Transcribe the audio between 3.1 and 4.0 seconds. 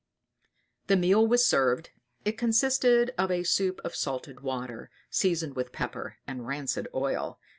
of a soup of